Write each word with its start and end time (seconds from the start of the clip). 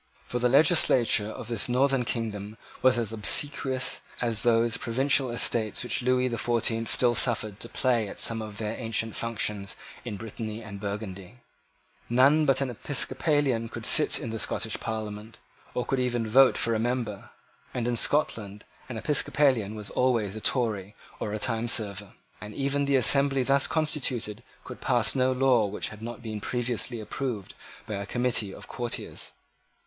For 0.25 0.39
the 0.39 0.49
legislature 0.49 1.27
of 1.27 1.49
his 1.49 1.69
northern 1.69 2.05
kingdom 2.05 2.57
was 2.81 2.97
as 2.97 3.13
obsequious 3.13 4.01
as 4.19 4.41
those 4.41 4.77
provincial 4.77 5.29
Estates 5.29 5.83
which 5.83 6.01
Lewis 6.01 6.31
the 6.31 6.39
Fourteenth 6.39 6.89
still 6.89 7.13
suffered 7.13 7.59
to 7.59 7.69
play 7.69 8.07
at 8.09 8.19
some 8.19 8.41
of 8.41 8.57
their 8.57 8.75
ancient 8.79 9.15
functions 9.15 9.75
in 10.03 10.17
Britanny 10.17 10.63
and 10.63 10.79
Burgundy. 10.79 11.35
None 12.09 12.47
but 12.47 12.61
an 12.61 12.71
Episcopalian 12.71 13.69
could 13.69 13.85
sit 13.85 14.17
in 14.19 14.31
the 14.31 14.39
Scottish 14.39 14.79
Parliament, 14.79 15.37
or 15.75 15.85
could 15.85 15.99
even 15.99 16.25
vote 16.27 16.57
for 16.57 16.73
a 16.73 16.79
member, 16.79 17.29
and 17.71 17.87
in 17.87 17.95
Scotland 17.95 18.65
an 18.89 18.97
Episcopalian 18.97 19.75
was 19.75 19.91
always 19.91 20.35
a 20.35 20.41
Tory 20.41 20.95
or 21.19 21.31
a 21.31 21.37
timeserver. 21.37 22.13
From 22.39 22.53
an 22.53 22.53
assembly 22.53 22.53
thus 22.53 22.57
constituted, 22.57 22.57
little 22.57 22.57
opposition 22.57 22.57
to 22.57 22.57
the 22.57 22.59
royal 22.59 22.59
wishes 22.59 22.71
was 22.71 22.71
to 22.71 22.73
be 22.73 22.81
apprehended; 22.81 22.81
and 22.81 22.81
even 22.81 22.85
the 22.85 22.95
assembly 22.95 23.43
thus 23.43 23.67
constituted 23.67 24.43
could 24.63 24.81
pass 24.81 25.15
no 25.15 25.31
law 25.31 25.65
which 25.67 25.89
had 25.93 26.01
not 26.01 26.23
been 26.23 26.41
previously 26.41 26.99
approved 26.99 27.53
by 27.85 27.93
a 27.93 28.05
committee 28.07 28.51
of 28.51 28.67
courtiers. 28.67 29.31